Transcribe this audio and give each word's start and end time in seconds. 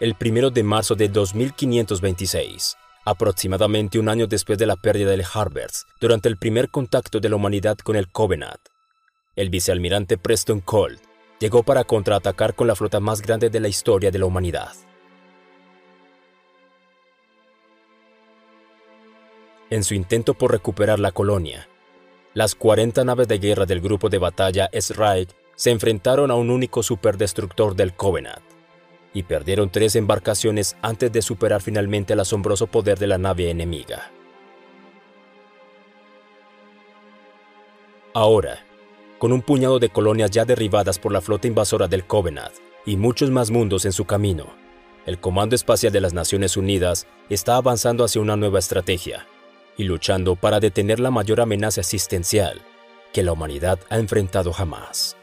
el 0.00 0.14
1 0.20 0.50
de 0.50 0.62
marzo 0.62 0.94
de 0.94 1.08
2526, 1.08 2.76
aproximadamente 3.04 3.98
un 3.98 4.08
año 4.08 4.28
después 4.28 4.56
de 4.56 4.66
la 4.66 4.76
pérdida 4.76 5.10
del 5.10 5.24
Harvest 5.34 5.88
durante 6.00 6.28
el 6.28 6.36
primer 6.36 6.70
contacto 6.70 7.18
de 7.18 7.28
la 7.28 7.34
humanidad 7.36 7.76
con 7.78 7.96
el 7.96 8.08
Covenant. 8.08 8.60
El 9.34 9.50
vicealmirante 9.50 10.16
Preston 10.16 10.60
Colt 10.60 11.00
llegó 11.40 11.64
para 11.64 11.82
contraatacar 11.82 12.54
con 12.54 12.68
la 12.68 12.76
flota 12.76 13.00
más 13.00 13.22
grande 13.22 13.50
de 13.50 13.58
la 13.58 13.68
historia 13.68 14.12
de 14.12 14.18
la 14.20 14.26
humanidad. 14.26 14.72
En 19.70 19.82
su 19.82 19.94
intento 19.94 20.34
por 20.34 20.52
recuperar 20.52 21.00
la 21.00 21.12
colonia, 21.12 21.68
las 22.34 22.54
40 22.54 23.04
naves 23.04 23.26
de 23.26 23.38
guerra 23.38 23.66
del 23.66 23.80
grupo 23.80 24.08
de 24.08 24.18
batalla 24.18 24.70
Sraig 24.80 25.28
se 25.56 25.70
enfrentaron 25.70 26.30
a 26.30 26.36
un 26.36 26.50
único 26.50 26.84
superdestructor 26.84 27.74
del 27.74 27.94
Covenant 27.94 28.47
y 29.18 29.24
perdieron 29.24 29.68
tres 29.68 29.96
embarcaciones 29.96 30.76
antes 30.80 31.10
de 31.10 31.22
superar 31.22 31.60
finalmente 31.60 32.12
el 32.12 32.20
asombroso 32.20 32.68
poder 32.68 33.00
de 33.00 33.08
la 33.08 33.18
nave 33.18 33.50
enemiga. 33.50 34.12
Ahora, 38.14 38.64
con 39.18 39.32
un 39.32 39.42
puñado 39.42 39.80
de 39.80 39.88
colonias 39.88 40.30
ya 40.30 40.44
derribadas 40.44 41.00
por 41.00 41.10
la 41.10 41.20
flota 41.20 41.48
invasora 41.48 41.88
del 41.88 42.06
Covenant 42.06 42.54
y 42.86 42.96
muchos 42.96 43.32
más 43.32 43.50
mundos 43.50 43.86
en 43.86 43.92
su 43.92 44.04
camino, 44.04 44.54
el 45.04 45.18
Comando 45.18 45.56
Espacial 45.56 45.92
de 45.92 46.00
las 46.00 46.12
Naciones 46.14 46.56
Unidas 46.56 47.08
está 47.28 47.56
avanzando 47.56 48.04
hacia 48.04 48.22
una 48.22 48.36
nueva 48.36 48.60
estrategia 48.60 49.26
y 49.76 49.82
luchando 49.82 50.36
para 50.36 50.60
detener 50.60 51.00
la 51.00 51.10
mayor 51.10 51.40
amenaza 51.40 51.80
existencial 51.80 52.62
que 53.12 53.24
la 53.24 53.32
humanidad 53.32 53.80
ha 53.90 53.98
enfrentado 53.98 54.52
jamás. 54.52 55.17